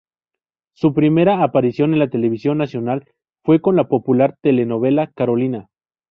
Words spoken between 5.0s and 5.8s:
"Carolina".